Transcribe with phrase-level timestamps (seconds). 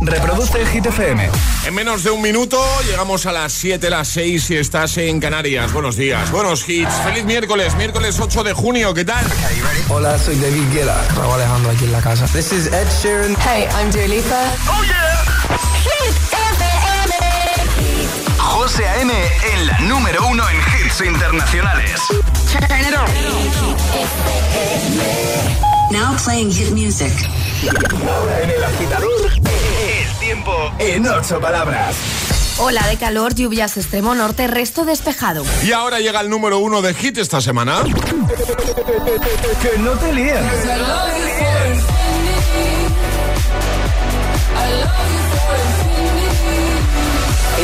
[0.00, 1.30] Reproduce Hit FM.
[1.66, 5.72] En menos de un minuto llegamos a las 7, las 6 si estás en Canarias.
[5.72, 6.92] Buenos días, buenos hits.
[7.04, 8.94] Feliz miércoles, miércoles 8 de junio.
[8.94, 9.24] ¿Qué tal?
[9.88, 11.02] Hola, soy David Guetta.
[11.16, 12.26] Raúl Alejandro aquí en la casa.
[12.26, 13.36] This is Ed Sheeran.
[13.36, 14.52] Hey, I'm Dua Lipa.
[14.68, 15.22] Oh yeah.
[15.82, 17.12] Hit FM.
[18.38, 19.12] José A.M.
[19.54, 22.00] en la número uno en hits internacionales.
[22.50, 23.06] Turn it on.
[25.92, 27.12] Now playing hit music.
[27.68, 31.94] Ahora en el agitador, el tiempo en ocho palabras.
[32.58, 35.44] Ola de calor, lluvias extremo norte, resto despejado.
[35.64, 37.82] Y ahora llega el número uno de hit esta semana.
[39.62, 40.44] Que no te líen.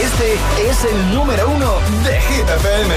[0.00, 0.34] Este
[0.70, 2.94] es el número uno de Hit FM.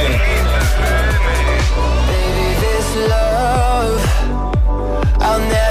[2.07, 4.01] Baby, this love,
[5.19, 5.70] I'll never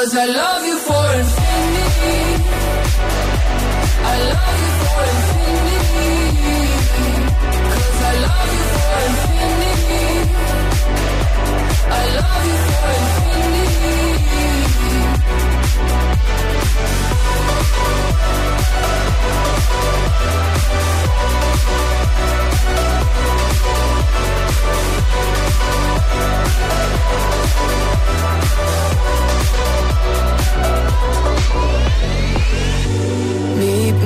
[0.00, 0.69] Cause I love you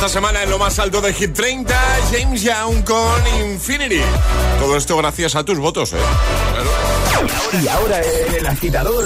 [0.00, 1.74] Esta semana en lo más alto de Hit 30,
[2.10, 4.00] James Young con Infinity.
[4.58, 5.98] Todo esto gracias a tus votos, ¿eh?
[7.62, 9.04] Y ahora el agitador,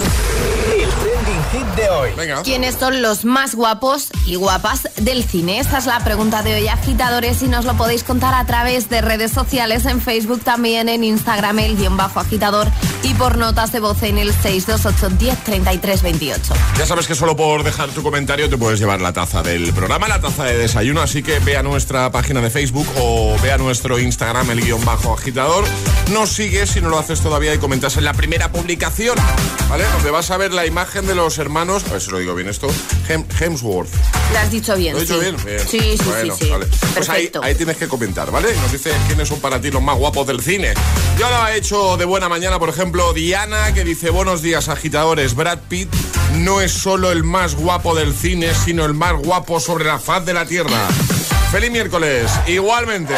[1.55, 2.11] hit de hoy.
[2.17, 2.43] Venga.
[2.43, 5.61] ¿Quiénes son los más guapos y guapas del cine?
[5.61, 9.01] Esta es la pregunta de hoy, agitadores, y nos lo podéis contar a través de
[9.01, 12.69] redes sociales, en Facebook también, en Instagram, el guion bajo agitador,
[13.03, 16.55] y por notas de voz en el 628 10 33 28.
[16.79, 20.09] Ya sabes que solo por dejar tu comentario te puedes llevar la taza del programa,
[20.09, 23.59] la taza de desayuno, así que ve a nuestra página de Facebook o ve a
[23.59, 25.65] nuestro Instagram, el guion bajo agitador.
[26.13, 29.17] Nos sigues si no lo haces todavía y comentas en la primera publicación,
[29.69, 29.85] ¿vale?
[29.93, 32.49] Donde vas a ver la imagen de los hermanos, a ver si lo digo bien
[32.49, 32.67] esto,
[33.09, 33.91] Hem- Hemsworth.
[34.33, 34.95] Lo has dicho bien.
[34.95, 35.21] ¿Lo he dicho sí.
[35.21, 35.37] bien?
[35.45, 35.61] Bien.
[35.61, 36.51] Sí, sí, Bueno, sí, sí.
[36.51, 36.67] vale.
[36.95, 38.55] Pues ahí, tienes que comentar, ¿vale?
[38.63, 40.75] Nos dice quiénes son para ti los más guapos del cine.
[41.19, 45.35] Yo lo he hecho de buena mañana, por ejemplo, Diana, que dice, buenos días, agitadores.
[45.35, 45.89] Brad Pitt
[46.39, 50.25] no es solo el más guapo del cine, sino el más guapo sobre la faz
[50.25, 50.89] de la Tierra.
[51.53, 53.15] Feliz miércoles, igualmente.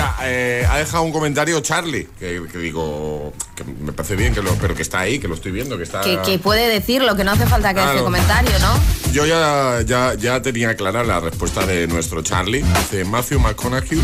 [0.00, 4.40] Mira, eh, ha dejado un comentario Charlie, que, que digo, que me parece bien, que
[4.40, 6.00] lo, pero que está ahí, que lo estoy viendo, que está...
[6.00, 7.90] Que, que puede decirlo, que no hace falta que Claro.
[7.92, 9.12] deje comentario, ¿no?
[9.12, 12.62] Yo ya, ya, ya tenía clara la respuesta de nuestro Charlie.
[12.62, 14.00] Dice Matthew McConaughey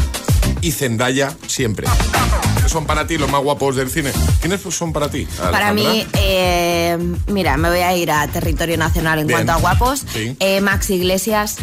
[0.61, 1.87] y Zendaya siempre.
[2.63, 4.13] ¿Qué son para ti los más guapos del cine?
[4.41, 5.27] ¿Quiénes son para ti?
[5.51, 6.99] Para mí, eh,
[7.29, 9.39] mira, me voy a ir a territorio nacional en Bien.
[9.47, 10.05] cuanto a guapos.
[10.13, 10.37] Sí.
[10.41, 11.57] Eh, Max Iglesias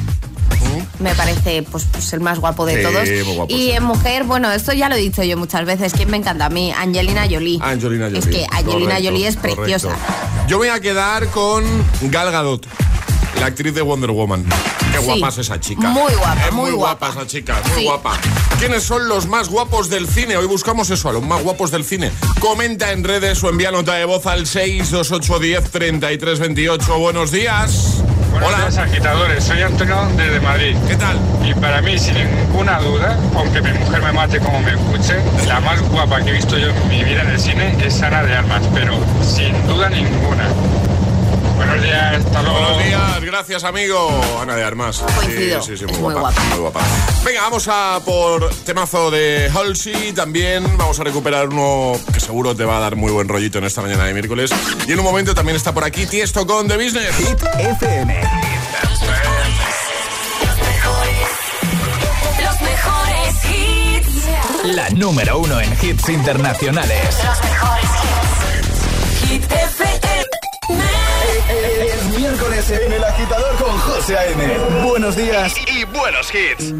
[0.99, 3.35] me parece pues, pues el más guapo de Sí, todos.
[3.35, 3.71] guapo, y sí.
[3.71, 5.93] en mujer, bueno, esto ya lo he dicho yo muchas veces.
[5.93, 6.71] ¿Quién me encanta a mí?
[6.71, 7.59] Angelina Jolie.
[7.61, 8.19] Angelina Jolie.
[8.19, 9.61] Es que Angelina Correcto, Jolie es correcto.
[9.61, 9.89] preciosa.
[10.47, 11.63] Yo voy a quedar con
[12.03, 12.67] Gal Gadot,
[13.39, 14.45] la actriz de Wonder Woman.
[14.91, 15.05] Qué Sí.
[15.05, 15.87] guapa es esa chica.
[15.89, 17.07] Muy guapa, Es muy, muy guapa.
[17.07, 17.21] guapa.
[17.21, 17.83] esa chica, muy Sí.
[17.85, 18.19] guapa.
[18.59, 20.37] ¿Quiénes son los más guapos del cine?
[20.37, 22.11] Hoy buscamos eso, a los más guapos del cine.
[22.39, 26.99] Comenta en redes o envía nota de voz al 62810 3328.
[26.99, 28.03] Buenos días.
[28.33, 28.61] Buenos Hola.
[28.61, 29.43] días, agitadores.
[29.43, 30.75] Soy Antonio desde Madrid.
[30.87, 31.19] ¿Qué tal?
[31.45, 35.59] Y para mí, sin ninguna duda, aunque mi mujer me mate como me escuche, la
[35.59, 38.35] más guapa que he visto yo en mi vida en el cine es Ana de
[38.35, 40.45] Armas, pero sin duda ninguna.
[41.65, 42.59] Buenos días, hasta luego.
[42.59, 44.21] Buenos días, gracias amigo.
[44.41, 45.03] Ana de Armas.
[45.15, 46.81] Coincido, Sí, sí, sí, es muy, muy guapa, muy guapa.
[47.23, 50.11] Venga, vamos a por temazo de Halsey.
[50.13, 53.63] También vamos a recuperar uno que seguro te va a dar muy buen rollito en
[53.63, 54.51] esta mañana de miércoles.
[54.87, 57.15] Y en un momento también está por aquí Tiesto con The Business.
[57.15, 58.21] Hit FM.
[62.41, 64.75] Los mejores hits.
[64.75, 67.17] La número uno en hits internacionales.
[67.23, 68.02] Los mejores hits.
[72.33, 74.87] Miércoles en el agitador con José A.M.
[74.87, 76.71] Buenos días y buenos hits.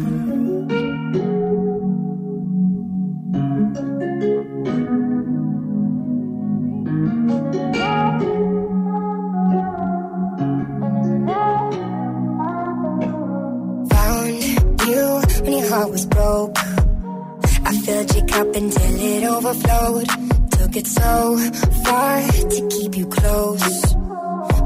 [13.90, 16.58] Found you when your heart was broke.
[17.64, 20.08] I filled your cup until it overflowed.
[20.50, 21.38] Took it so
[21.84, 24.03] far to keep you close.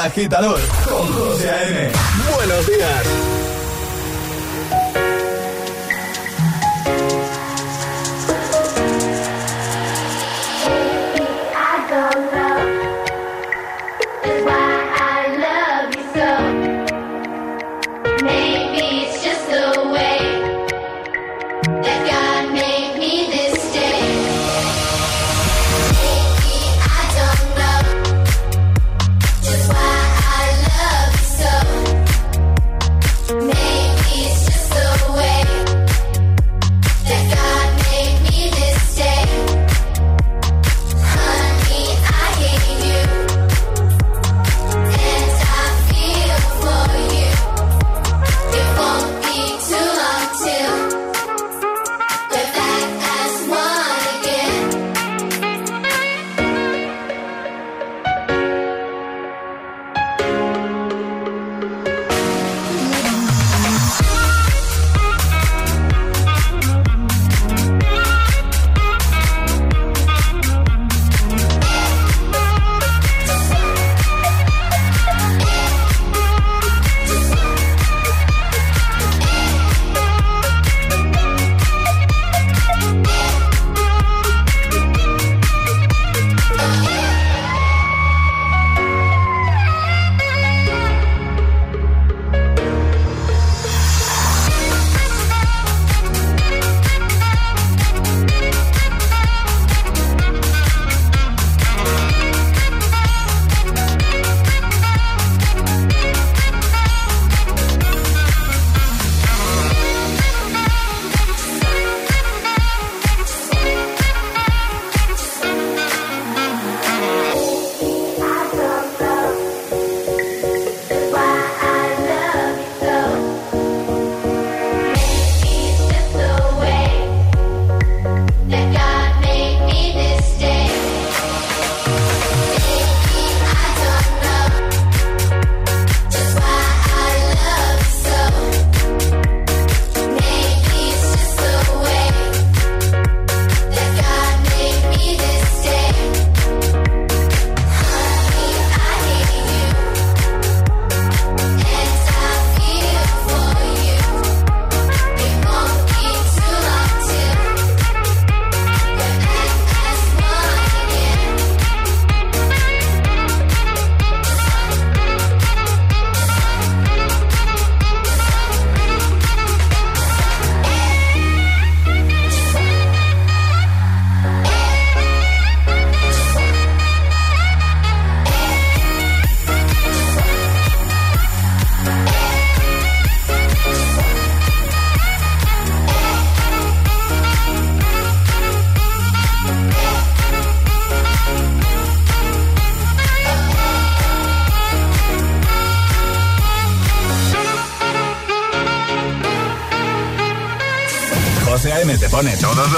[0.00, 1.92] agitador con José A.M.
[2.34, 3.39] Buenos días.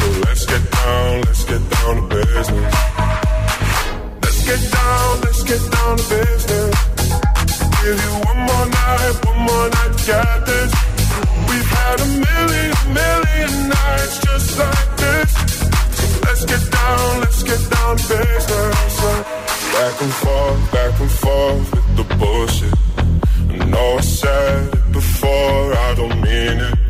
[0.00, 2.74] So let's get down, let's get down to business.
[4.22, 6.74] Let's get down, let's get down to business.
[7.82, 9.90] Give you one more night, one more night
[10.46, 10.72] this.
[11.48, 15.30] We've had a million, million nights just like this.
[16.24, 18.94] Let's get down, let's get down to business.
[19.76, 22.74] Back and forth, back and forth with the bullshit.
[23.60, 26.89] I know I said before, I don't mean it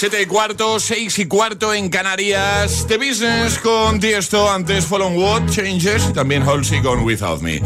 [0.00, 2.86] 7 y cuarto, 6 y cuarto en Canarias.
[2.88, 7.60] The Business con Tiesto, antes Follow What Changes y también Halsey con Without Me.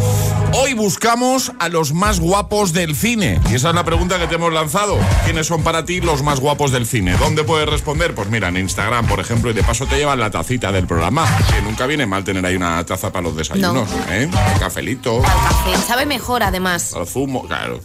[0.53, 3.41] Hoy buscamos a los más guapos del cine.
[3.53, 4.99] Y esa es la pregunta que te hemos lanzado.
[5.25, 7.17] ¿Quiénes son para ti los más guapos del cine?
[7.19, 8.17] ¿Dónde puedes responder?
[8.17, 11.29] Pues mira, en Instagram, por ejemplo, y de paso te llevan la tacita del programa.
[11.55, 13.89] Que nunca viene mal tener ahí una taza para los desayunos.
[14.09, 14.29] ¿eh?
[14.55, 15.19] El cafelito.
[15.19, 15.87] Al café.
[15.87, 16.95] Sabe mejor, además.
[16.95, 17.79] Al zumo, claro.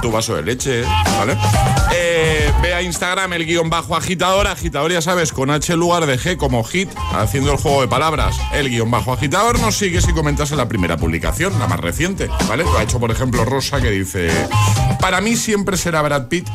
[0.00, 0.82] Tu vaso de leche,
[1.18, 1.36] ¿vale?
[1.92, 4.46] Eh, ve a Instagram el guion bajo agitador.
[4.46, 8.36] Agitador, ya sabes, con H lugar de G como hit, haciendo el juego de palabras.
[8.52, 12.28] El guion bajo agitador nos sigues y comentas en la primera publicación, la más reciente,
[12.48, 12.64] ¿vale?
[12.64, 14.30] Lo ha hecho, por ejemplo, Rosa, que dice:
[15.00, 16.48] Para mí siempre será Brad Pitt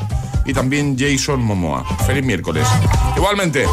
[0.45, 1.83] y también Jason Momoa.
[2.05, 2.67] Feliz miércoles.
[3.15, 3.65] Igualmente,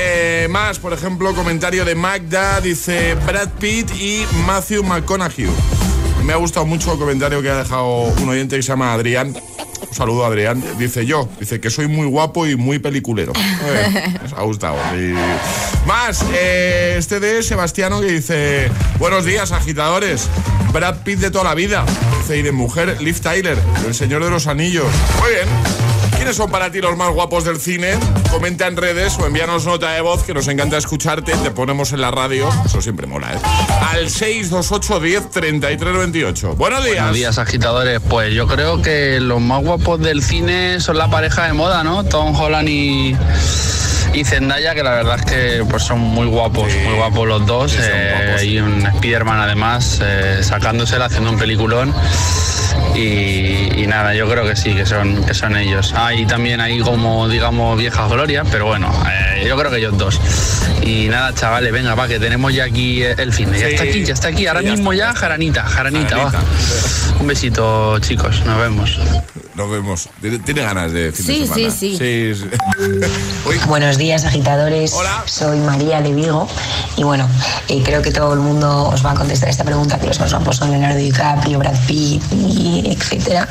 [0.00, 5.48] eh, más, por ejemplo, comentario de Magda, dice Brad Pitt y Matthew McConaughey.
[6.24, 9.34] Me ha gustado mucho el comentario que ha dejado un oyente que se llama Adrián.
[9.88, 10.62] Un saludo, Adrián.
[10.78, 13.32] Dice yo, dice que soy muy guapo y muy peliculero.
[13.34, 14.76] Eh, ha gustado.
[15.86, 20.28] Más, eh, este de Sebastiano que dice: Buenos días, agitadores.
[20.72, 21.84] Brad Pitt de toda la vida.
[22.20, 24.86] Dice, y de mujer, Liv Tyler, el señor de los anillos.
[25.20, 25.91] Muy bien.
[26.22, 27.94] ¿Quiénes son para ti los más guapos del cine?
[28.30, 31.32] Comenta en redes o envíanos nota de voz que nos encanta escucharte.
[31.32, 32.48] Te ponemos en la radio.
[32.64, 33.38] Eso siempre mola, ¿eh?
[33.90, 36.54] Al 628 10 33 28.
[36.54, 36.96] Buenos días.
[36.98, 38.00] Buenos días, agitadores.
[38.08, 42.04] Pues yo creo que los más guapos del cine son la pareja de moda, ¿no?
[42.04, 43.16] Tom Holland y,
[44.14, 47.74] y Zendaya, que la verdad es que pues son muy guapos, muy guapos los dos.
[47.80, 51.92] eh, y un Spiderman además eh, sacándosela, haciendo un peliculón.
[52.94, 55.94] Y, y nada, yo creo que sí, que son, que son ellos.
[56.12, 60.20] Hay también ahí como, digamos, viejas glorias, pero bueno, eh, yo creo que ellos dos.
[60.84, 63.50] Y nada, chavales, venga, va, que tenemos ya aquí eh, el fin.
[63.52, 63.64] Ya Sí.
[63.74, 64.46] está aquí, ya está aquí.
[64.46, 65.12] Ahora Ya mismo está.
[65.12, 66.38] ya, Jaranita, Jaranita, Jaranita.
[66.38, 67.20] va.
[67.20, 68.98] Un besito, chicos, nos vemos.
[69.54, 70.08] Nos vemos.
[70.44, 71.70] Tiene, ganas de fin Sí, de semana.
[71.70, 72.34] sí, sí.
[72.34, 72.34] sí.
[72.34, 72.46] sí.
[73.48, 74.92] Uy, Buenos días, agitadores.
[74.94, 75.22] Hola.
[75.26, 76.48] Soy María de Vigo.
[76.96, 77.28] Y bueno,
[77.68, 80.32] eh, creo que todo el mundo os va a contestar esta pregunta, que los más
[80.32, 83.46] guapos son Leonardo DiCaprio, Brad Pitt, y etcétera.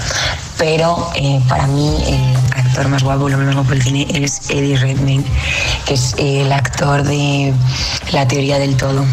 [0.57, 4.49] Pero eh, para mí el actor más guapo, el hombre más guapo del cine es
[4.49, 5.25] Eddie Redmayne,
[5.85, 7.53] que es el actor de
[8.13, 9.03] La teoría del todo.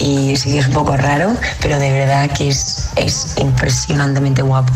[0.00, 4.72] Y sí que es un poco raro, pero de verdad que es, es impresionantemente guapo.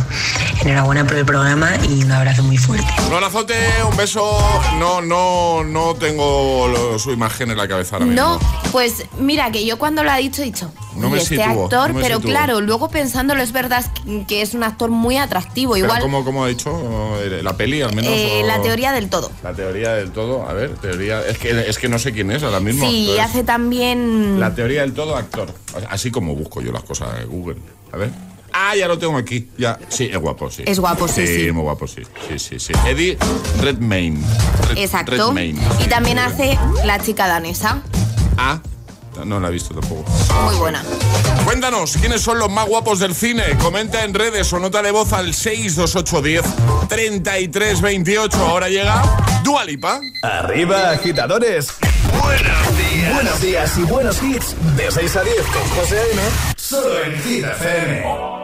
[0.62, 2.87] Enhorabuena por el programa y un abrazo muy fuerte.
[3.06, 3.54] un abrazote,
[3.88, 4.38] un beso.
[4.78, 8.52] No, no, no tengo lo- su imagen en la cabeza ahora No, mismo.
[8.72, 10.72] pues mira que yo cuando lo ha dicho he dicho.
[10.96, 12.30] No "Uy, me este sitúo, actor, no me pero sitúo.
[12.30, 13.85] claro, luego pensándolo es verdad
[14.28, 15.72] que- es un actor muy atractivo.
[15.72, 16.70] Pero Igual como, como ha dicho,
[17.22, 18.11] eh, la peli al menos.
[18.12, 19.30] eh, o- la teoría del todo.
[19.42, 20.46] La teoría del todo.
[20.48, 21.20] A ver, teoría.
[21.26, 22.87] Es que, es que no sé quién es ahora mismo.
[22.88, 24.38] Sí, entonces, hace también.
[24.40, 25.53] La teoría del todo, actor.
[25.90, 27.57] Así como busco yo las cosas en Google.
[27.92, 28.11] A ver.
[28.55, 29.48] Ah, ya lo tengo aquí.
[29.57, 29.79] Ya.
[29.88, 30.62] Sí, es guapo, sí.
[30.66, 31.53] Es guapo, sí, sí.
[31.53, 32.03] muy guapo, sí.
[32.29, 32.72] Sí, sí, sí.
[32.87, 33.16] Eddie
[33.61, 34.20] Redmayne.
[34.68, 35.12] Red- Exacto.
[35.12, 35.59] Redmayne.
[35.85, 37.83] Y también hace la chica danesa.
[38.37, 38.61] Ah,
[39.25, 40.11] no la he visto tampoco.
[40.44, 40.83] Muy buena.
[41.44, 43.44] Cuéntanos, ¿quiénes son los más guapos del cine?
[43.61, 48.37] Comenta en redes o nota de voz al 62810 3328.
[48.38, 49.03] Ahora llega
[49.42, 50.01] Dualipa.
[50.22, 51.68] Arriba, agitadores.
[52.20, 53.14] Buenos días.
[53.14, 54.57] Buenos días y buenos hits.
[54.77, 56.22] De 6 a 10 con José A.M.
[56.57, 58.41] Solo en Hit FM.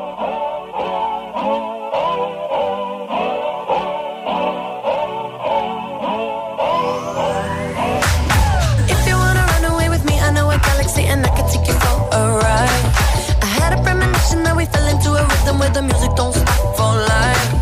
[15.48, 17.57] Rhythm where the music don't stop for life.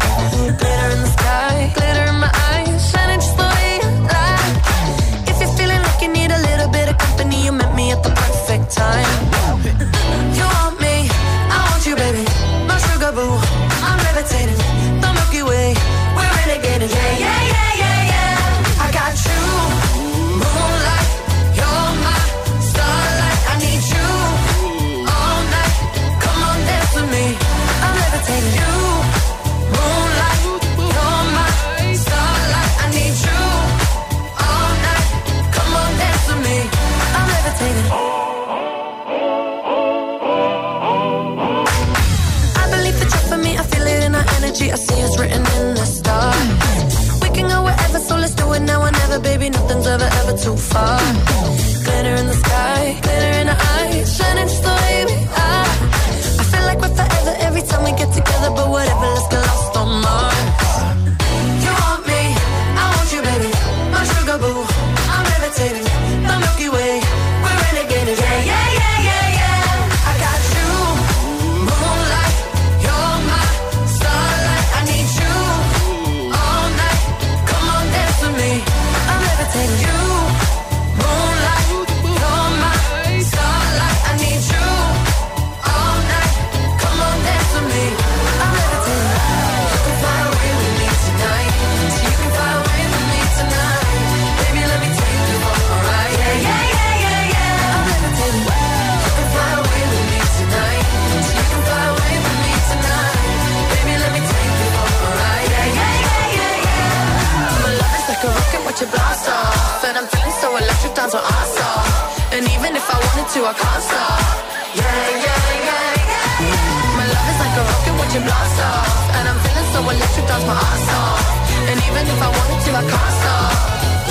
[119.86, 121.22] Feeling so electric, dance my ass off.
[121.70, 123.52] And even if I wanted to, I can't stop.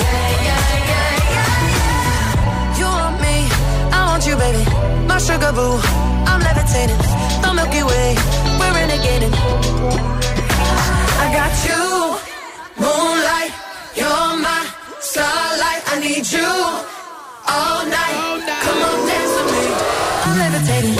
[0.00, 2.78] Yeah, yeah, yeah, yeah.
[2.78, 3.36] You want me,
[3.92, 4.62] I want you, baby.
[5.06, 5.76] My sugar boo,
[6.30, 7.00] I'm levitating.
[7.42, 8.08] The Milky Way,
[8.58, 9.34] we're renegading.
[11.22, 11.82] I got you,
[12.80, 13.52] moonlight.
[14.00, 14.60] You're my
[15.00, 15.82] starlight.
[15.92, 16.52] I need you
[17.52, 18.16] all night.
[18.64, 19.64] Come on, dance with me.
[20.24, 20.95] I'm levitating.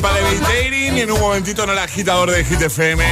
[0.00, 3.04] Dualipa Levitating y en un momentito en el agitador de Hit FM,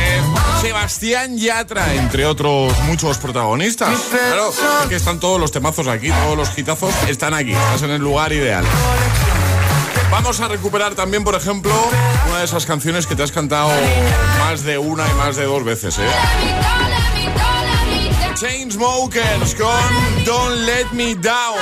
[0.61, 3.99] Sebastián Yatra, entre otros muchos protagonistas.
[4.11, 4.53] Claro,
[4.89, 8.33] que están todos los temazos aquí, todos los hitazos están aquí, estás en el lugar
[8.33, 8.65] ideal.
[10.11, 11.73] Vamos a recuperar también, por ejemplo,
[12.29, 13.71] una de esas canciones que te has cantado
[14.39, 16.09] más de una y más de dos veces, ¿eh?
[18.35, 21.59] Chainsmokers con Don't Let Me Down.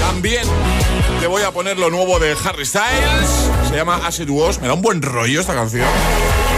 [0.00, 0.46] También
[1.22, 3.48] te voy a poner lo nuevo de Harry Styles.
[3.68, 4.58] Se llama Acid Wash.
[4.58, 5.86] Me da un buen rollo esta canción.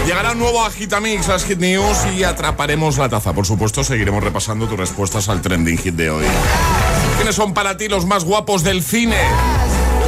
[0.07, 3.31] Llegará un nuevo Agitamix, las Hit News y atraparemos la taza.
[3.31, 6.25] Por supuesto, seguiremos repasando tus respuestas al trending hit de hoy.
[7.15, 9.19] ¿Quiénes son para ti los más guapos del cine?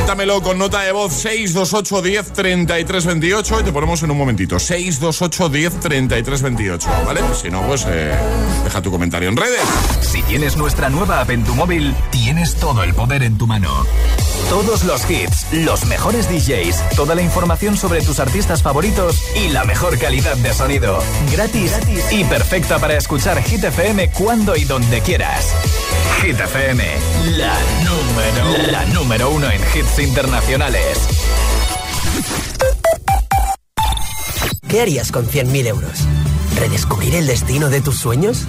[0.07, 4.57] Cuéntamelo con nota de voz 628 10 33 28 y te ponemos en un momentito.
[4.57, 7.19] 628 10 33 28, ¿vale?
[7.33, 8.17] Si no, pues eh,
[8.63, 9.59] deja tu comentario en redes.
[9.99, 13.85] Si tienes nuestra nueva app en tu móvil, tienes todo el poder en tu mano.
[14.49, 19.65] Todos los hits, los mejores DJs, toda la información sobre tus artistas favoritos y la
[19.65, 21.03] mejor calidad de sonido.
[21.33, 25.53] Gratis, gratis y perfecta para escuchar Hit FM cuando y donde quieras.
[26.21, 26.83] Hit FM,
[27.37, 31.07] la número, la número uno en hits internacionales.
[34.67, 35.99] ¿Qué harías con 100.000 euros?
[36.59, 38.45] ¿Redescubrir el destino de tus sueños?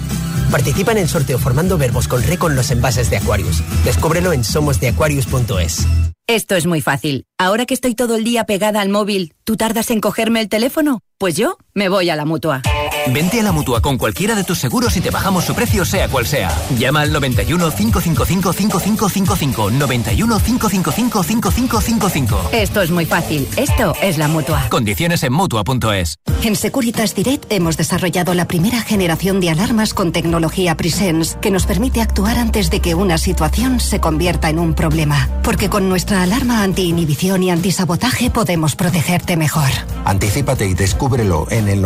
[0.51, 3.63] Participa en el sorteo formando verbos con re con los envases de Aquarius.
[3.85, 5.85] Descúbrelo en somosdeaquarius.es.
[6.27, 7.25] Esto es muy fácil.
[7.37, 11.01] Ahora que estoy todo el día pegada al móvil, ¿tú tardas en cogerme el teléfono?
[11.17, 12.61] Pues yo me voy a la mutua.
[13.07, 16.07] Vente a la mutua con cualquiera de tus seguros y te bajamos su precio, sea
[16.07, 16.55] cual sea.
[16.77, 19.71] Llama al 91 555 5555.
[19.71, 22.49] 91 555 5555.
[22.51, 23.47] Esto es muy fácil.
[23.57, 24.67] Esto es la mutua.
[24.69, 26.17] Condiciones en mutua.es.
[26.43, 31.65] En Securitas Direct hemos desarrollado la primera generación de alarmas con tecnología Presence que nos
[31.65, 35.29] permite actuar antes de que una situación se convierta en un problema.
[35.43, 39.69] Porque con nuestra alarma anti-inhibición y antisabotaje podemos protegerte mejor.
[40.05, 41.81] Anticípate y descúbrelo en el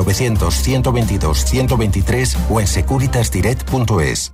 [1.05, 4.33] 900-122-123 o en securitasdirect.es.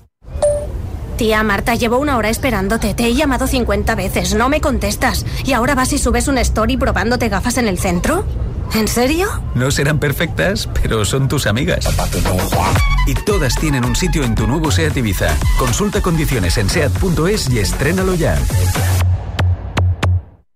[1.17, 2.93] Tía Marta, llevo una hora esperándote.
[2.93, 5.25] Te he llamado 50 veces, no me contestas.
[5.43, 8.25] ¿Y ahora vas y subes una story probándote gafas en el centro?
[8.73, 9.27] ¿En serio?
[9.53, 11.85] No serán perfectas, pero son tus amigas.
[13.05, 15.35] Y todas tienen un sitio en tu nuevo SEAT Ibiza.
[15.57, 18.37] Consulta condiciones en SEAT.es y estrénalo ya.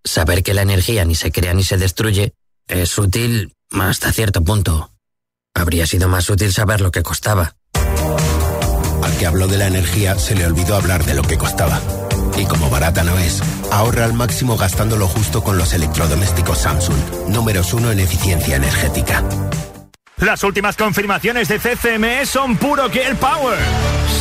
[0.05, 2.33] Saber que la energía ni se crea ni se destruye
[2.69, 4.92] es útil hasta cierto punto.
[5.53, 7.55] Habría sido más útil saber lo que costaba.
[9.03, 11.79] Al que habló de la energía se le olvidó hablar de lo que costaba.
[12.37, 16.97] Y como barata no es, ahorra al máximo gastando lo justo con los electrodomésticos Samsung,
[17.29, 19.23] números uno en eficiencia energética.
[20.23, 23.59] Las últimas confirmaciones de CCME son puro Girl Power.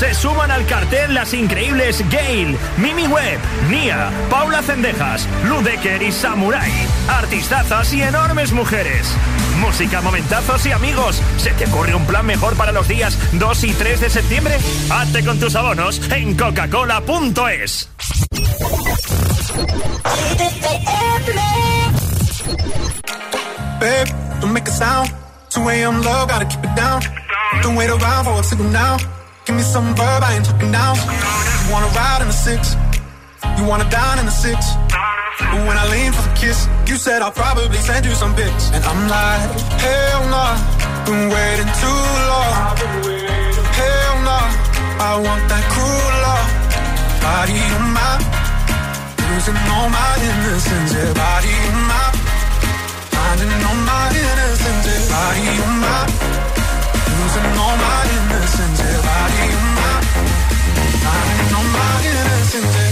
[0.00, 3.38] Se suman al cartel las increíbles Gail, Mimi Webb,
[3.70, 6.72] Nia, Paula Cendejas, Ludecker y Samurai.
[7.08, 9.14] Artistazas y enormes mujeres.
[9.60, 11.22] Música, momentazos y amigos.
[11.36, 14.58] ¿Se te ocurre un plan mejor para los días 2 y 3 de septiembre?
[14.90, 17.88] Hazte con tus abonos en coca-cola.es.
[23.78, 24.10] Babe,
[24.40, 25.21] don't make.
[25.52, 26.00] 2 a.m.
[26.00, 27.02] low, gotta keep it down.
[27.60, 28.96] Don't wait around for a signal now.
[29.44, 30.96] Give me some verb, I ain't talking now.
[30.96, 32.72] You wanna ride in the six?
[33.58, 34.56] You wanna dine in the six?
[35.52, 38.72] But when I lean for the kiss, you said I'll probably send you some pics.
[38.72, 39.44] And I'm like,
[39.76, 40.56] hell nah,
[41.04, 42.00] been waiting too
[42.32, 42.52] long.
[43.76, 44.48] Hell nah,
[45.04, 46.48] I want that cruel love.
[47.20, 48.12] Body on my,
[49.28, 50.96] losing all my innocence.
[50.96, 52.04] Yeah, body on my,
[53.12, 54.51] finding all my innocence.
[55.12, 56.06] My,
[57.18, 58.80] losing all my innocence.
[58.80, 59.72] Yeah, body
[61.54, 62.91] all my innocence.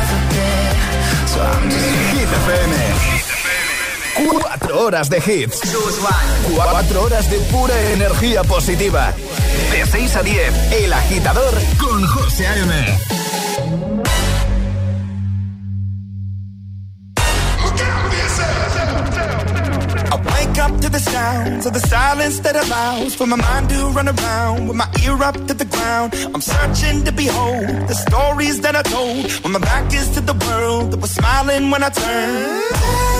[0.00, 0.74] ever been.
[1.28, 2.74] So I'm just Hit FM.
[4.28, 5.60] Cuatro horas de hits.
[6.54, 9.14] Cuatro horas de pura energía positiva.
[9.70, 13.20] De 6 a 10, El Agitador con José A.M.
[20.60, 24.68] Up to the sounds of the silence that allows for my mind to run around
[24.68, 26.12] with my ear up to the ground.
[26.34, 30.34] I'm searching to behold the stories that I told when my back is to the
[30.34, 33.19] world that was smiling when I turned.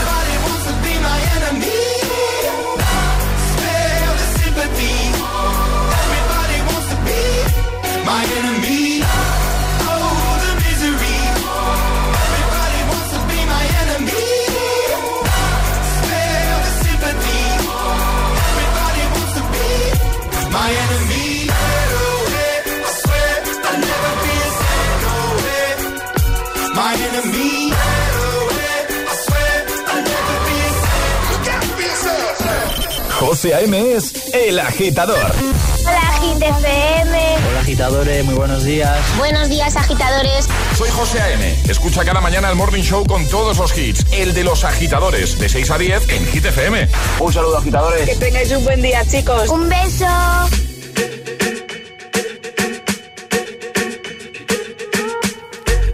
[33.41, 33.95] José A.M.
[33.95, 35.17] es El Agitador.
[35.17, 37.37] Hola, Agit FM.
[37.49, 38.99] Hola agitadores, muy buenos días.
[39.17, 40.47] Buenos días, agitadores.
[40.77, 41.55] Soy José A.M.
[41.67, 44.05] Escucha cada mañana el Morning Show con todos los hits.
[44.11, 46.87] El de los agitadores, de 6 a 10 en Hit FM.
[47.19, 48.07] Un saludo agitadores.
[48.07, 49.49] Que tengáis un buen día, chicos.
[49.49, 50.05] Un beso.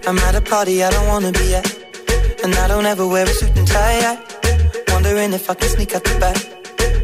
[0.06, 1.66] I'm at a party I don't wanna be at.
[2.44, 4.02] And I don't ever wear a suit and tie.
[4.02, 4.18] I
[4.92, 6.58] wondering if I can sneak out the back.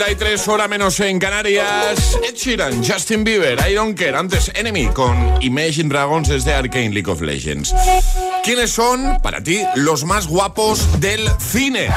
[0.00, 2.18] 33, hora menos en Canarias.
[2.26, 7.20] Ed Sheeran, Justin Bieber, Iron Care, antes Enemy con Imagine Dragons desde Arcane League of
[7.20, 7.74] Legends.
[8.42, 11.88] ¿Quiénes son, para ti, los más guapos del cine?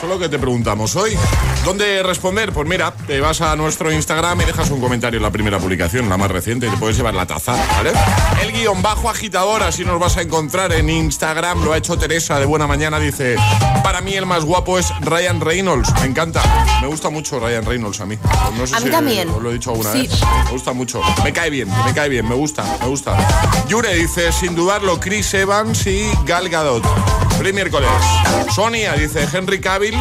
[0.00, 1.16] Solo que te preguntamos hoy.
[1.64, 2.52] ¿Dónde responder?
[2.52, 6.08] Pues mira, te vas a nuestro Instagram y dejas un comentario en la primera publicación,
[6.08, 7.92] la más reciente, y te puedes llevar la taza, ¿vale?
[8.42, 12.38] El guion bajo agitador, así nos vas a encontrar en Instagram, lo ha hecho Teresa
[12.40, 13.36] de Buena Mañana, dice,
[13.82, 16.42] para mí el más guapo es Ryan Reynolds, me encanta,
[16.82, 18.18] me gusta mucho mucho Ryan Reynolds a mí.
[18.56, 19.28] No sé A mí si también.
[19.30, 20.06] Os lo he dicho alguna Sí.
[20.06, 20.20] vez.
[20.44, 21.00] Me gusta mucho.
[21.24, 23.16] Me cae bien, me cae bien, me gusta, me gusta.
[23.68, 26.82] Yure dice, sin dudarlo, Chris Evans y Gal Gadot.
[27.38, 27.88] Feliz miércoles.
[28.54, 29.96] Sonia dice, Henry Cavill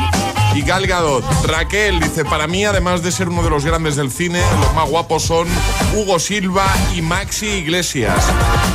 [0.55, 1.23] y Gal Gadot.
[1.45, 4.89] Raquel dice, para mí, además de ser uno de los grandes del cine, los más
[4.89, 5.47] guapos son
[5.95, 6.65] Hugo Silva
[6.95, 8.23] y Maxi Iglesias.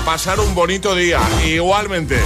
[0.05, 1.21] Pasar un bonito día.
[1.47, 2.21] Igualmente.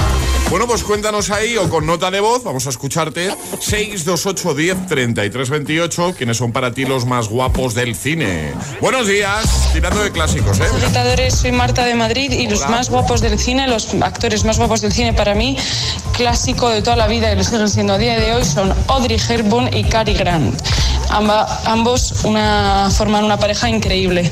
[0.50, 3.34] Bueno, pues cuéntanos ahí o con nota de voz, vamos a escucharte.
[3.58, 8.52] 628 10 33 28, quienes son para ti los más guapos del cine.
[8.80, 10.64] Buenos días, tirando de clásicos, ¿eh?
[10.76, 14.80] Agitadores, soy Marta de Madrid y los más guapos del cine, los actores más guapos
[14.80, 15.56] del cine para mí,
[16.12, 19.18] clásico de toda la vida y lo siguen siendo a día de hoy, son Audrey
[19.28, 20.56] Hepburn y Cary Grant.
[21.10, 24.30] Amba- ambos una, forman una pareja increíble,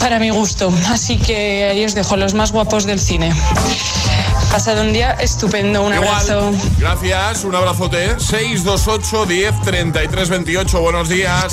[0.00, 0.72] para mi gusto.
[0.88, 3.32] Así que ahí os dejo los más guapos del cine.
[4.50, 6.50] Pasado un día estupendo, un abrazo.
[6.78, 8.18] Gracias, un abrazote.
[8.18, 11.52] 628 10 33 28, buenos días.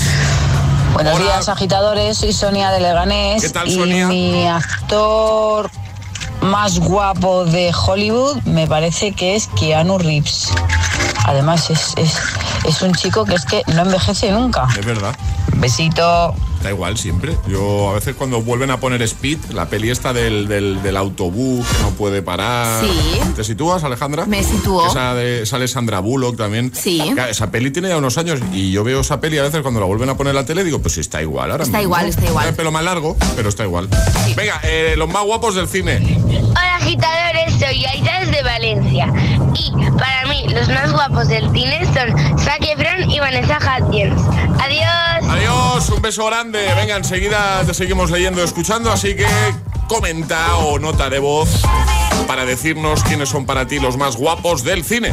[0.94, 1.26] Buenos Hola.
[1.26, 2.18] días, agitadores.
[2.18, 3.44] Soy Sonia de Leganés.
[3.44, 4.08] ¿Qué tal, y Sonia?
[4.08, 5.70] mi actor
[6.42, 10.50] más guapo de Hollywood me parece que es Keanu Reeves.
[11.26, 12.18] Además, es, es,
[12.66, 14.68] es un chico que es que no envejece nunca.
[14.78, 15.16] Es verdad.
[15.58, 16.34] Besito.
[16.62, 17.38] Da igual siempre.
[17.48, 21.66] Yo a veces cuando vuelven a poner Speed, la peli esta del, del, del autobús
[21.68, 22.84] que no puede parar.
[22.84, 23.20] Sí.
[23.36, 24.26] ¿Te sitúas, Alejandra?
[24.26, 24.88] Me sitúo.
[24.88, 26.72] Esa de, sale Sandra Bullock también.
[26.76, 27.12] Sí.
[27.14, 29.80] Claro, esa peli tiene ya unos años y yo veo esa peli a veces cuando
[29.80, 31.90] la vuelven a poner en la tele digo, pues está igual ahora Está mismo.
[31.94, 32.44] igual, está igual.
[32.44, 33.88] Tiene el pelo más largo, pero está igual.
[34.36, 36.20] Venga, eh, los más guapos del cine.
[36.50, 39.14] Hola agitadores, soy Aida desde Valencia
[39.58, 44.22] y para mí los más guapos del cine son Zac Efron y Vanessa Hudgens.
[44.60, 45.30] Adiós.
[45.30, 46.68] Adiós, un beso grande.
[46.76, 49.28] Venga, enseguida te seguimos leyendo escuchando, así que
[49.88, 51.62] comenta o nota de voz
[52.28, 55.12] para decirnos quiénes son para ti los más guapos del cine.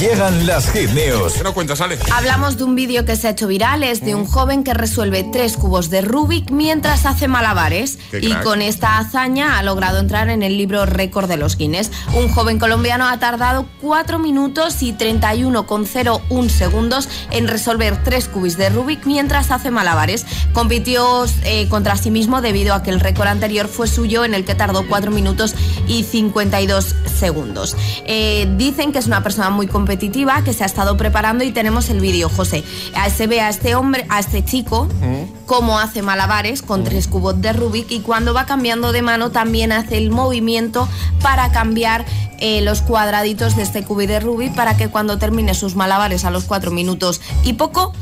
[0.00, 1.34] Llegan las hit news.
[1.34, 1.98] ¿Qué nos cuentas, Ale?
[2.10, 5.24] Hablamos de un vídeo que se ha hecho viral, es de un joven que resuelve
[5.30, 8.42] tres cubos de Rubik mientras hace malabares Qué y crack.
[8.42, 11.90] con esta hazaña ha logrado entrar en el libro récord de los Guinness.
[12.14, 18.70] Un joven colombiano ha tardado 4 minutos y 31,01 segundos en resolver tres cubos de
[18.70, 20.24] Rubik mientras hace malabares.
[20.54, 24.46] Compitió eh, contra sí mismo debido a que el récord anterior fue suyo en el
[24.46, 25.54] que tardó 4 minutos
[25.86, 27.76] y 52 segundos.
[28.06, 31.90] Eh, dicen que es una persona muy competitiva, que se ha estado preparando y tenemos
[31.90, 32.58] el vídeo, José.
[32.58, 34.86] Eh, Se ve a este hombre, a este chico,
[35.46, 39.72] cómo hace malabares con tres cubos de Rubik y cuando va cambiando de mano también
[39.72, 40.88] hace el movimiento
[41.22, 42.04] para cambiar
[42.38, 46.30] eh, los cuadraditos de este cubo de Rubik para que cuando termine sus malabares a
[46.30, 47.92] los cuatro minutos y poco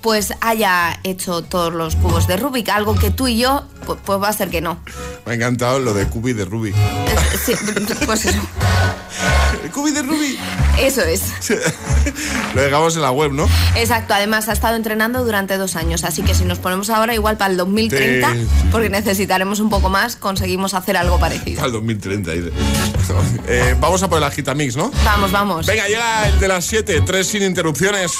[0.00, 4.20] pues haya hecho todos los cubos de Rubik, algo que tú y yo, pues, pues
[4.20, 4.78] va a ser que no.
[5.26, 6.74] Me ha encantado lo de Cubi de Ruby.
[7.44, 7.52] Sí,
[8.06, 8.40] pues eso.
[9.64, 10.38] El Cubi de Ruby.
[10.78, 11.22] Eso es.
[12.54, 13.48] Lo dejamos en la web, ¿no?
[13.76, 17.38] Exacto, además ha estado entrenando durante dos años, así que si nos ponemos ahora igual
[17.38, 18.46] para el 2030, Sí.
[18.70, 21.62] porque necesitaremos un poco más, conseguimos hacer algo parecido.
[21.64, 22.30] Al 2030.
[22.32, 22.50] dice.
[23.46, 24.90] Eh, vamos a por el agitamix, ¿no?
[25.04, 25.66] Vamos, vamos.
[25.66, 28.12] Venga, llega el de las 7, tres sin interrupciones.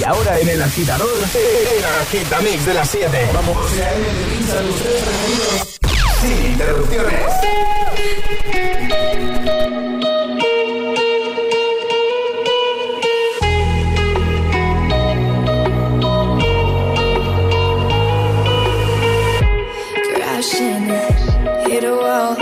[0.00, 3.30] Y ahora en el agitador, el agitamix de las 7.
[3.34, 3.56] Vamos.
[6.22, 7.81] Sin interrupciones.
[22.12, 22.41] Hit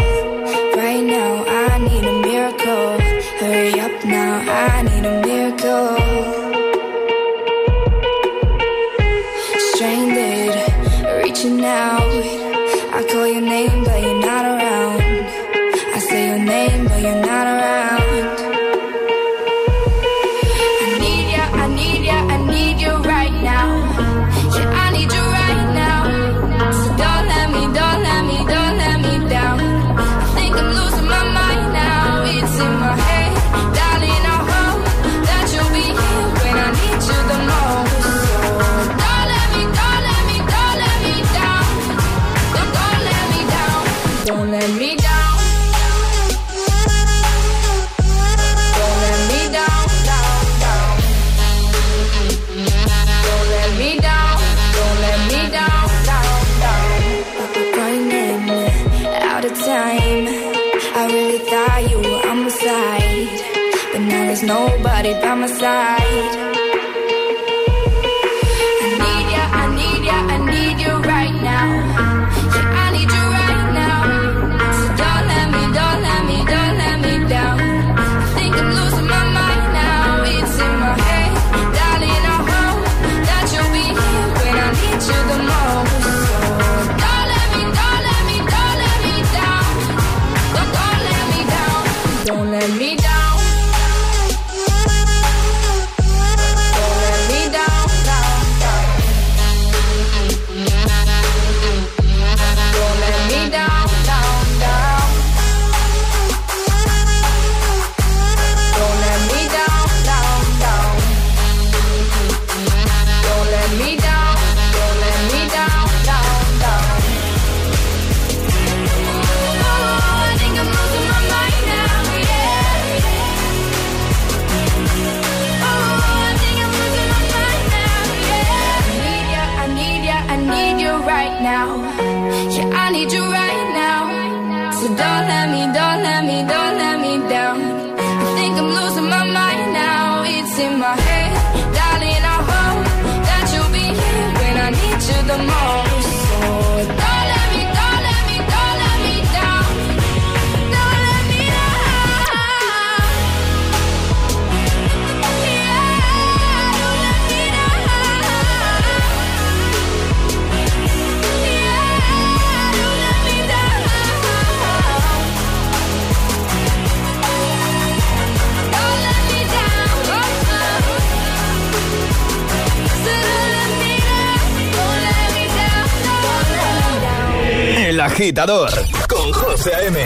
[178.21, 178.71] agitador
[179.09, 179.99] con José A.M.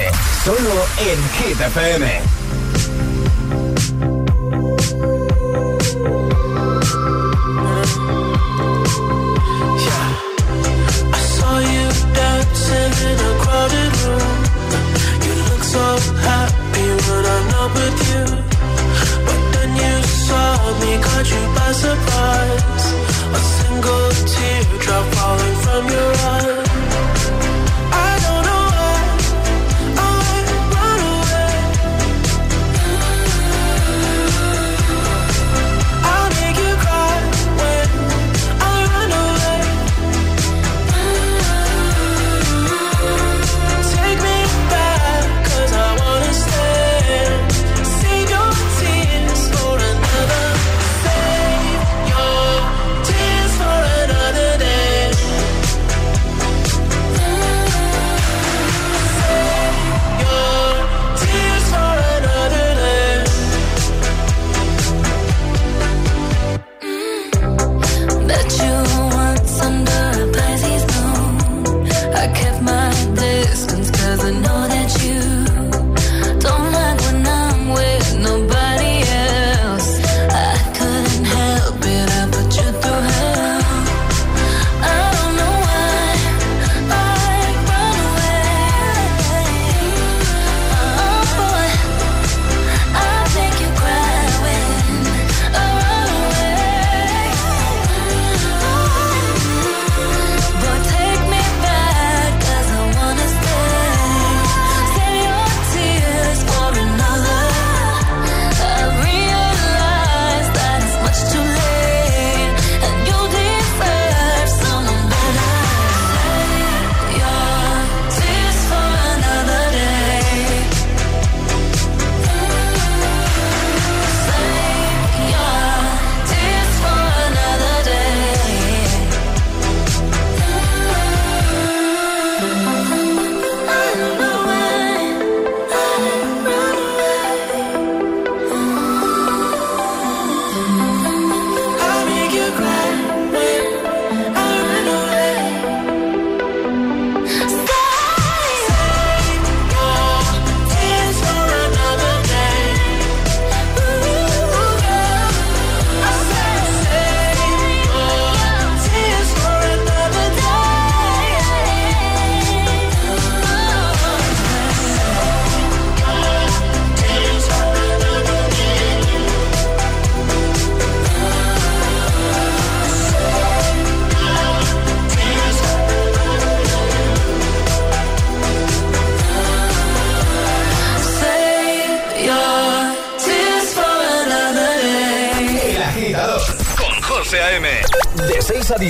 [0.45, 2.34] Solo en Hit.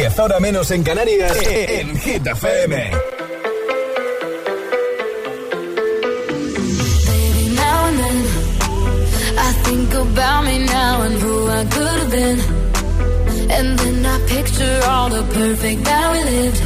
[0.03, 2.91] Ahora menos en Canarias, en Hit FM.
[7.07, 8.27] Baby, now and then,
[9.39, 12.39] I think about me now and who I could have been.
[13.51, 16.63] And then I picture all the perfect that we lived.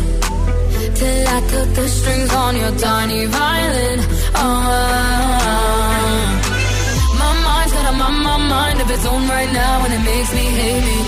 [0.97, 4.01] Till I cut the strings on your tiny violin.
[4.35, 4.49] Oh,
[7.19, 10.33] my mind's got a my, my mind of its own right now, and it makes
[10.33, 11.08] me hate me.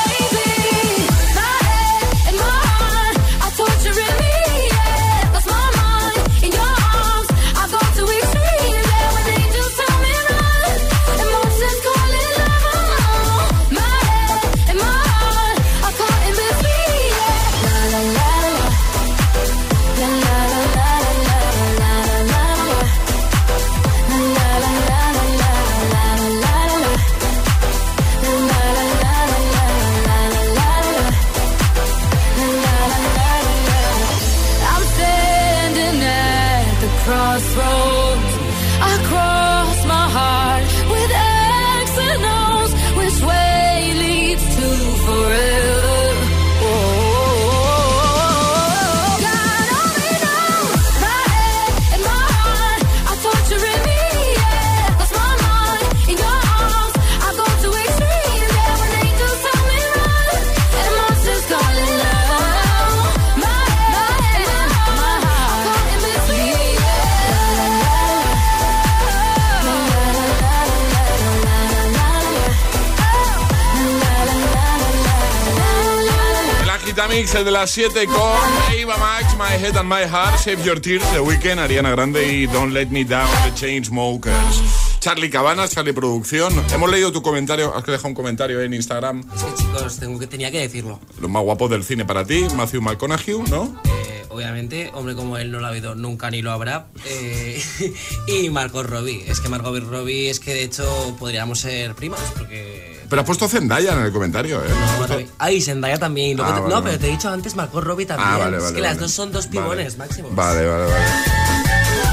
[77.21, 80.79] Agitamix, el de las 7 con Eva Max, My Head and My Heart, Save Your
[80.79, 84.63] Tears, The Weeknd, Ariana Grande y Don't Let Me Down, The Chainsmokers.
[84.99, 86.53] Charlie Cabanas, Charlie Producción.
[86.73, 89.23] Hemos leído tu comentario, has que dejar un comentario en Instagram.
[89.35, 90.99] Es que chicos, tengo que, tenía que decirlo.
[91.19, 93.79] Los más guapos del cine para ti, Matthew McConaughey, ¿no?
[93.85, 96.87] Eh, obviamente, hombre como él no lo ha habido nunca ni lo habrá.
[97.05, 97.61] Eh,
[98.27, 99.25] y Margot Robbie.
[99.27, 103.00] Es que Margot Robbie es que de hecho podríamos ser primas porque...
[103.11, 105.27] Pero has puesto Zendaya en el comentario, ¿eh?
[105.37, 106.39] Ah, y Zendaya también.
[106.39, 106.83] Ah, te- vale, no, vale.
[106.85, 108.27] pero te he dicho antes Margot Robbie también.
[108.29, 109.01] Ah, vale, es vale, que las vale.
[109.01, 109.59] dos son dos Vale.
[109.59, 110.33] pibones máximos.
[110.33, 111.05] Vale, vale, vale.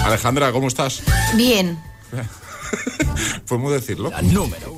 [0.05, 1.03] Alejandra, ¿cómo estás?
[1.35, 1.81] Bien,
[3.49, 4.11] ¿Podemos decirlo?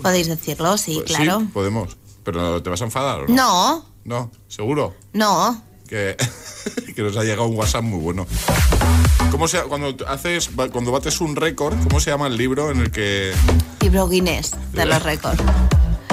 [0.02, 1.40] podéis decirlo, sí, Pues claro.
[1.40, 1.96] Sí, podemos.
[2.22, 3.34] Pero ¿te vas a enfadar o no?
[3.34, 4.94] No, No, seguro.
[5.14, 5.62] no.
[5.88, 6.16] que,
[6.94, 8.26] que nos ha llegado un WhatsApp muy bueno.
[9.30, 12.90] ¿Cómo se, cuando haces, cuando bates un récord, ¿cómo se llama el libro en el
[12.90, 13.32] que
[13.80, 15.40] Libro Guinness de los récords.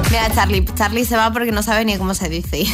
[0.10, 2.66] Mira, Charlie, Charlie se va porque no sabe ni cómo se dice.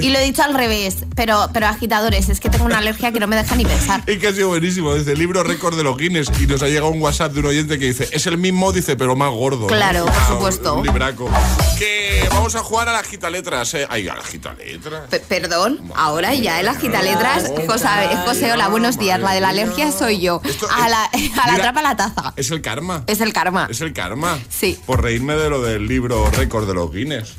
[0.00, 3.20] Y lo he dicho al revés, pero, pero agitadores, es que tengo una alergia que
[3.20, 4.02] no me deja ni pensar.
[4.06, 6.88] Y que ha sido buenísimo, dice libro récord de los Guinness y nos ha llegado
[6.90, 9.62] un WhatsApp de un oyente que dice, es el mismo, dice, pero más gordo.
[9.62, 9.66] ¿no?
[9.68, 10.74] Claro, por Ah, supuesto.
[10.74, 11.30] Un libraco.
[11.78, 13.86] Que vamos a jugar a la gitaletras, eh.
[13.88, 15.02] Ay, a la gitaletras.
[15.28, 17.88] Perdón, ahora ya en las gitaletras, José,
[18.26, 19.18] José, hola, buenos días.
[19.20, 20.40] La de la alergia soy yo.
[20.70, 21.62] A la, a la Mira.
[21.62, 22.32] trapa la taza.
[22.36, 23.04] Es el karma.
[23.06, 23.66] Es el karma.
[23.70, 24.38] Es el karma.
[24.50, 24.78] Sí.
[24.86, 27.34] Por reírme de lo del libro récord de los Guinness.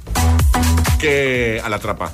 [0.99, 2.11] Que a la trapa.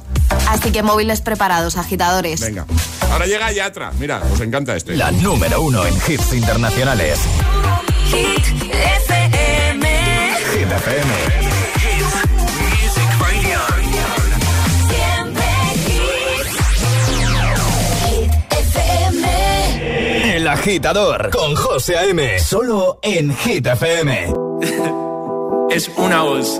[0.49, 2.41] Así que móviles preparados, agitadores.
[2.41, 2.65] Venga.
[3.11, 3.91] Ahora llega Yatra.
[3.99, 4.95] Mira, os encanta este.
[4.95, 7.19] La número uno en hits internacionales.
[8.07, 8.63] Hit
[9.07, 10.35] FM.
[10.53, 11.13] Hit FM.
[12.89, 13.57] Siempre hit.
[18.09, 20.35] Hit FM.
[20.35, 22.39] El agitador con José A.M.
[22.39, 24.33] Solo en Hit FM.
[25.71, 26.59] es una voz.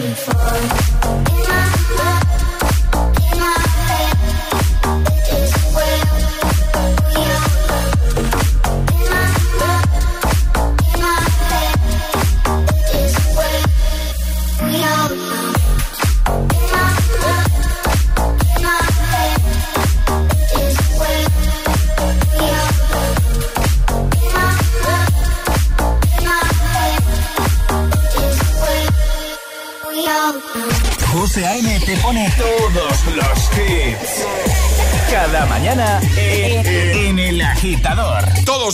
[0.00, 0.99] fine.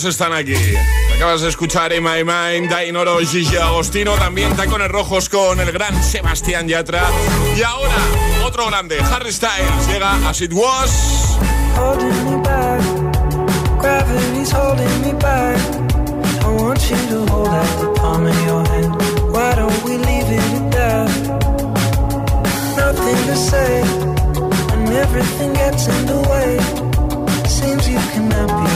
[0.07, 0.55] están aquí.
[1.17, 6.03] Acabas de escuchar In My Mind, Dainoro, Gigi Agostino, también Tacones Rojos con el gran
[6.03, 7.03] Sebastián Yatra.
[7.57, 7.95] Y ahora,
[8.45, 11.39] otro grande, Harry Styles, llega As It Was.
[11.77, 12.81] Holding me back,
[13.81, 15.59] gravity's holding me back.
[16.43, 18.95] I want you to hold out the palm of your hand.
[19.33, 21.11] Why don't we leave it at that?
[22.77, 23.83] Nothing to say,
[24.73, 26.59] and everything gets in the way.
[27.49, 28.76] Seems you cannot be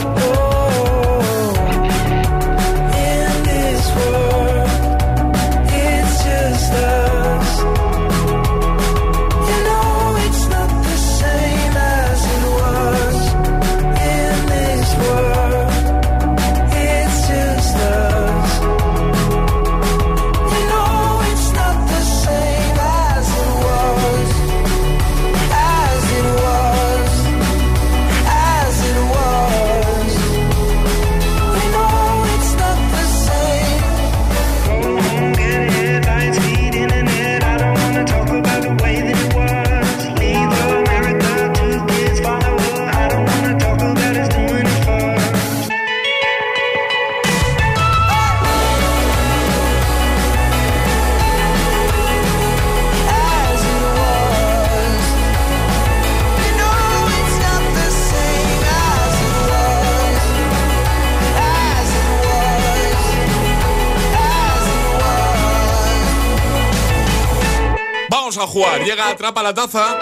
[69.11, 69.97] Atrapa la Taza.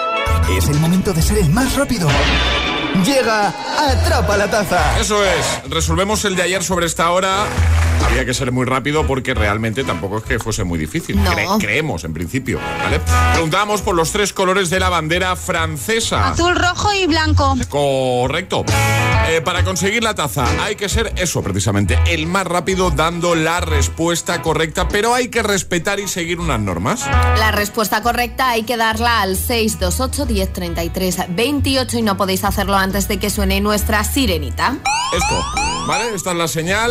[0.56, 2.08] Es el momento de ser el más rápido.
[3.04, 3.48] Llega
[3.78, 5.00] Atrapa la Taza.
[5.00, 5.68] Eso es.
[5.68, 7.44] Resolvemos el de ayer sobre esta hora.
[8.06, 11.22] Había que ser muy rápido porque realmente tampoco es que fuese muy difícil.
[11.22, 11.30] No.
[11.32, 12.58] Cre- creemos, en principio.
[12.82, 13.00] ¿vale?
[13.32, 16.30] Preguntábamos por los tres colores de la bandera francesa.
[16.30, 17.56] Azul, rojo y blanco.
[17.68, 18.64] Correcto.
[19.28, 23.60] Eh, para conseguir la taza hay que ser eso precisamente, el más rápido dando la
[23.60, 27.06] respuesta correcta, pero hay que respetar y seguir unas normas.
[27.38, 33.06] La respuesta correcta hay que darla al 628 1033 28 y no podéis hacerlo antes
[33.08, 34.76] de que suene nuestra sirenita.
[35.16, 35.44] Esto,
[35.86, 36.14] ¿vale?
[36.14, 36.90] Esta es la señal.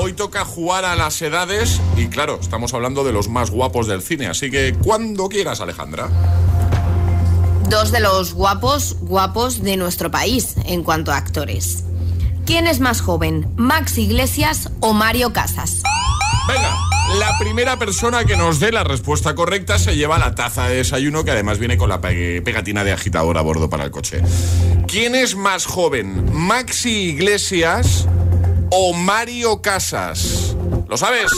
[0.00, 4.00] Hoy toca jugar a las edades y claro, estamos hablando de los más guapos del
[4.00, 6.08] cine, así que cuando quieras, Alejandra.
[7.68, 11.82] Dos de los guapos, guapos de nuestro país en cuanto a actores.
[12.46, 15.82] ¿Quién es más joven, Max Iglesias o Mario Casas?
[16.46, 16.74] Venga,
[17.18, 21.24] la primera persona que nos dé la respuesta correcta se lleva la taza de desayuno
[21.24, 24.22] que además viene con la pe- pegatina de agitador a bordo para el coche.
[24.86, 28.06] ¿Quién es más joven, Maxi Iglesias
[28.70, 30.54] o Mario Casas?
[30.88, 31.30] ¿Lo sabes?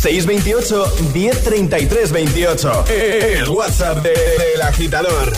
[0.00, 2.84] 628 1033 28.
[2.88, 5.32] El WhatsApp de- del agitador.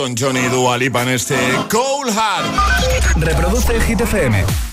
[0.00, 1.36] Elton John y Dua Lipa este
[1.68, 3.16] Cold Heart.
[3.16, 4.69] Reproduce el Hit FM.